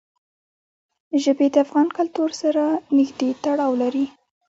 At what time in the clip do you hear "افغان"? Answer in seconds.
1.65-1.87